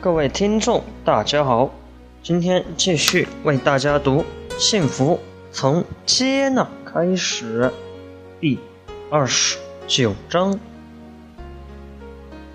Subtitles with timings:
[0.00, 1.70] 各位听众，大家好，
[2.22, 4.20] 今天继续为大家读
[4.56, 5.18] 《幸福
[5.50, 7.64] 从接纳开始》
[8.40, 8.60] 第
[9.10, 10.60] 二十九章，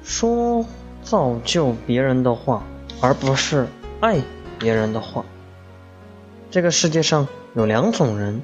[0.04, 0.65] 说
[1.01, 2.64] 造就别人的话，
[3.01, 3.68] 而不是
[4.00, 4.21] 爱
[4.57, 5.25] 别人的话。
[6.50, 8.41] 这个世界上有两种人，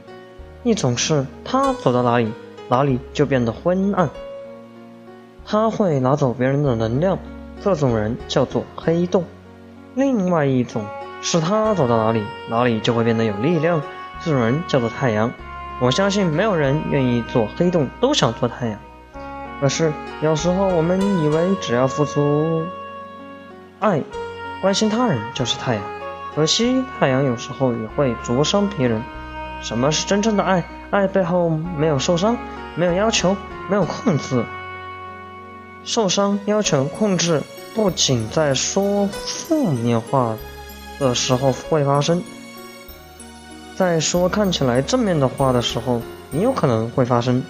[0.65, 2.33] 一种是他走到哪里，
[2.67, 4.09] 哪里就变得昏暗，
[5.45, 7.17] 他会拿走别人的能量。
[7.61, 9.25] 这种人叫做黑洞，
[9.95, 10.85] 另外一种
[11.21, 13.81] 是他走到哪里，哪里就会变得有力量。
[14.21, 15.31] 这种人叫做太阳。
[15.81, 18.79] 我相信没有人愿意做黑洞，都想做太阳。
[19.61, 19.91] 可是
[20.21, 22.65] 有时候我们以为只要付出
[23.79, 24.01] 爱、
[24.61, 25.83] 关心他人就是太阳，
[26.35, 29.01] 可惜太阳有时候也会灼伤别人。
[29.61, 30.63] 什么是真正的爱？
[30.91, 32.37] 爱背后没有受伤，
[32.75, 33.35] 没有要求，
[33.69, 34.43] 没有控制。
[35.83, 37.41] 受伤、要求、控制，
[37.73, 40.37] 不仅在说负面话
[40.99, 42.21] 的时候会发生，
[43.75, 47.43] 在说看起来正面的话的时候，也有可能会发生。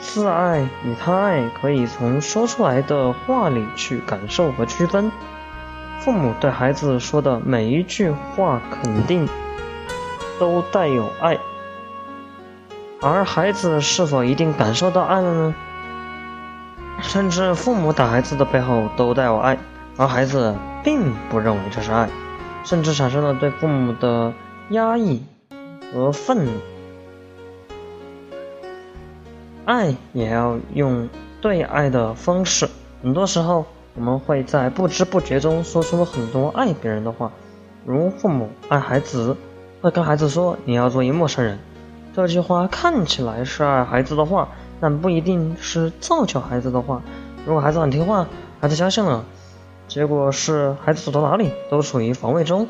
[0.00, 5.10] 自爱与他爱可以从说出来的话里去感受和区分。
[6.00, 9.28] 父母对孩子说的每一句话，肯定
[10.38, 11.36] 都带有爱，
[13.02, 15.54] 而孩子是否一定感受到爱了呢？
[17.00, 19.58] 甚至父母打孩子的背后都带有爱，
[19.96, 20.54] 而孩子
[20.84, 22.08] 并不认为这是爱，
[22.64, 24.32] 甚至产生了对父母的
[24.70, 25.24] 压抑
[25.92, 26.52] 和愤怒。
[29.64, 31.08] 爱也要用
[31.40, 32.68] 对爱的方式，
[33.02, 37.32] 很多时候我们会在不知不觉中说出很多爱别人的话，
[37.86, 39.36] 如父母爱孩子，
[39.80, 41.58] 会跟孩子说“你要做一陌生人”，
[42.14, 44.48] 这句话看起来是爱孩子的话。
[44.80, 47.02] 但不一定是造就孩子的话。
[47.46, 48.26] 如果孩子很听话，
[48.60, 49.24] 孩子相信了，
[49.88, 52.66] 结果是孩子走到哪里都处于防卫中，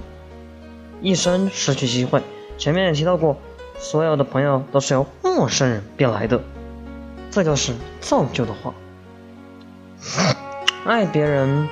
[1.01, 2.23] 一生失去机会。
[2.59, 3.37] 前面也提到过，
[3.79, 6.41] 所有的朋友都是由陌生人变来的，
[7.31, 8.75] 这就是造就的话。
[10.85, 11.69] 爱别人，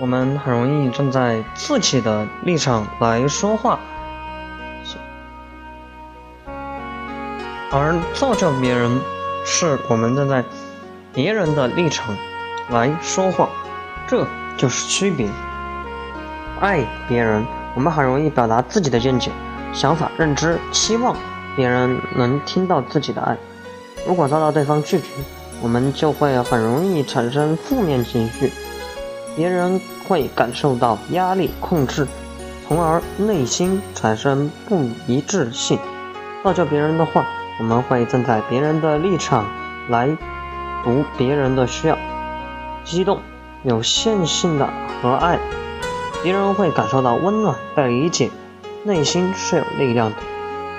[0.00, 3.78] 我们很容易站在自己的立场来说话，
[7.70, 9.00] 而造就别人。
[9.52, 10.44] 是我们站在
[11.12, 12.16] 别人的立场
[12.70, 13.48] 来说话，
[14.06, 14.24] 这
[14.56, 15.28] 就是区别。
[16.60, 17.44] 爱别人，
[17.74, 19.32] 我们很容易表达自己的见解、
[19.74, 21.16] 想法、认知，期望
[21.56, 23.36] 别人能听到自己的爱。
[24.06, 25.06] 如果遭到对方拒绝，
[25.60, 28.52] 我们就会很容易产生负面情绪，
[29.34, 32.06] 别人会感受到压力、控制，
[32.68, 35.76] 从而内心产生不一致性，
[36.44, 37.26] 造就别人的话。
[37.60, 39.44] 我们会站在别人的立场
[39.90, 40.08] 来
[40.82, 41.98] 读别人的需要，
[42.84, 43.20] 激动、
[43.62, 44.66] 有线性的
[45.02, 45.38] 和爱，
[46.22, 48.30] 别人会感受到温暖、被理解，
[48.82, 50.16] 内心是有力量的，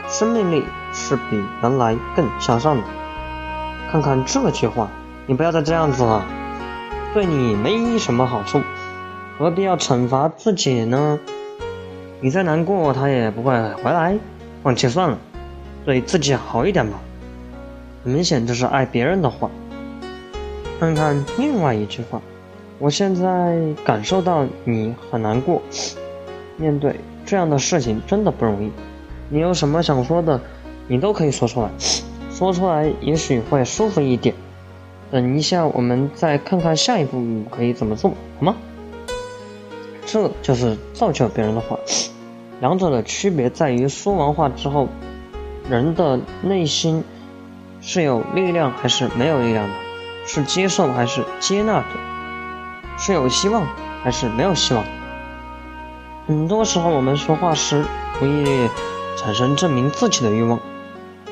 [0.07, 2.81] 生命力是比原来更向上的。
[3.91, 4.87] 看看这句话，
[5.27, 6.25] 你不要再这样子了，
[7.13, 8.59] 对你没什么好处，
[9.37, 11.19] 何必要惩罚自己呢？
[12.21, 13.53] 你再难过，他也不会
[13.83, 14.17] 回来，
[14.63, 15.17] 放弃算了。
[15.85, 16.99] 对自己好一点吧，
[18.03, 19.49] 明显这是爱别人的话。
[20.79, 22.21] 看看另外一句话，
[22.79, 25.61] 我现在感受到你很难过，
[26.57, 28.71] 面对这样的事情真的不容易。
[29.29, 30.41] 你有什么想说的，
[30.87, 31.69] 你都可以说出来，
[32.31, 34.33] 说出来也许会舒服一点。
[35.11, 38.55] 等一下，我们再看看下一步可以怎么做，好吗？
[40.05, 41.77] 这就是造就别人的话，
[42.59, 44.87] 两者的区别在于说完话之后。
[45.71, 47.01] 人的内心
[47.79, 49.73] 是有力量还是没有力量的？
[50.27, 51.85] 是接受还是接纳的？
[52.97, 53.65] 是有希望
[54.03, 54.83] 还是没有希望？
[56.27, 57.85] 很多时候，我们说话时
[58.19, 58.69] 不易
[59.15, 60.59] 产生证明自己的欲望，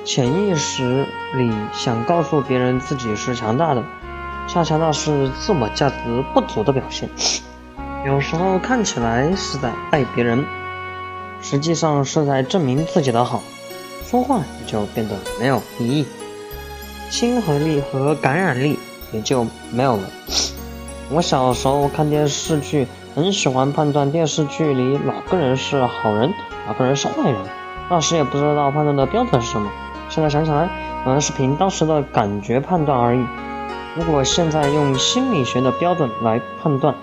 [0.05, 3.83] 潜意识里想告诉别人自己是强大的，
[4.47, 5.95] 恰恰那是自我价值
[6.33, 7.09] 不足的表现。
[8.05, 10.45] 有时候看起来是在爱别人，
[11.41, 13.43] 实际上是在证明自己的好。
[14.09, 16.05] 说话也就变得没有意义，
[17.11, 18.79] 亲和力和感染力
[19.11, 20.03] 也就没有了。
[21.11, 26.33] 我小时候看电视剧，很喜欢判断电视剧里哪个人是好人，
[26.65, 27.39] 哪个人是坏人。
[27.87, 29.69] 那时也不知道判断的标准是什么，
[30.09, 30.67] 现在想起来，
[31.03, 33.23] 可能是凭当时的感觉判断而已。
[33.95, 36.95] 如果现在用心理学的标准来判断，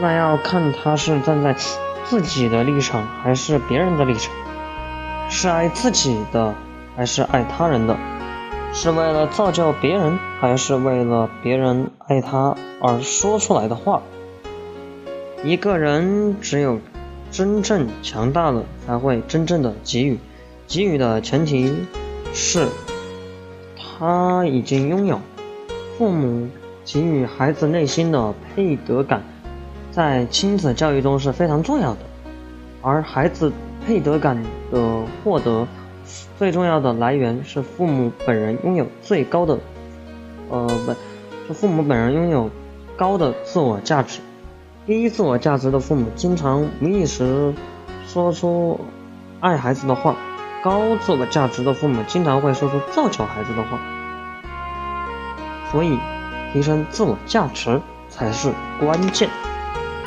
[0.00, 1.54] 那要看他是站在
[2.04, 4.32] 自己的立场还是别人的立场。
[5.32, 6.52] 是爱自己的，
[6.96, 7.96] 还是爱他人的？
[8.72, 14.02] 是为了造就别人，还是为了别人爱他而说出来的话？
[15.44, 16.80] 一个人只有
[17.30, 20.18] 真正强大了，才会真正的给予。
[20.66, 21.74] 给予的前提
[22.34, 22.66] 是，
[23.78, 25.20] 他已经拥有。
[25.96, 26.48] 父母
[26.84, 29.22] 给予孩子内心的配得感，
[29.92, 31.98] 在亲子教育中是非常重要的。
[32.82, 33.52] 而孩子
[33.86, 35.66] 配得感的获得，
[36.38, 39.58] 最重要的来源是父母本人拥有最高的，
[40.48, 40.92] 呃，不，
[41.46, 42.50] 是父母本人拥有
[42.96, 44.20] 高的自我价值。
[44.86, 47.54] 低自我价值的父母经常无意识
[48.06, 48.80] 说出
[49.38, 50.16] 爱孩子的话，
[50.64, 53.78] 高自我价值的父母经常会说出造就孩子的话。
[55.70, 55.98] 所以，
[56.52, 58.50] 提升自我价值才是
[58.80, 59.28] 关键。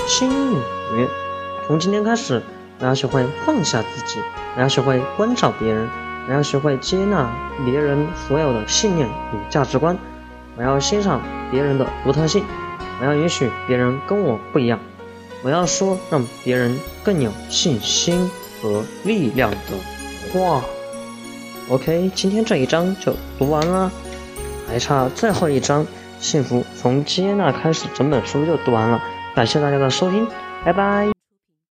[0.05, 1.07] 心语：
[1.65, 2.43] 从今天开始，
[2.79, 4.19] 我要学会放下自己，
[4.55, 5.89] 我要学会关照别人，
[6.27, 7.29] 我要学会接纳
[7.65, 9.97] 别人所有的信念与价值观，
[10.57, 11.21] 我要欣赏
[11.51, 12.43] 别人的独特性，
[12.99, 14.79] 我要允许别人跟我不一样，
[15.43, 18.29] 我要说让别人更有信心
[18.61, 19.57] 和力量的
[20.33, 20.61] 话。
[21.69, 23.91] OK，今天这一章就读完了。
[24.67, 25.85] 还差最后一章，
[26.19, 29.01] 幸福从接纳开始，整本书就读完了。
[29.35, 30.27] 感谢大家的收听，
[30.65, 31.22] 拜拜。